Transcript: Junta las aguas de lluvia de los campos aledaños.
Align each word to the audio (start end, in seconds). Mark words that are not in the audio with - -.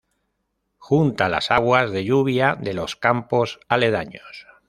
Junta 0.79 1.29
las 1.29 1.51
aguas 1.51 1.91
de 1.91 2.03
lluvia 2.03 2.57
de 2.59 2.73
los 2.73 2.95
campos 2.95 3.59
aledaños. 3.67 4.47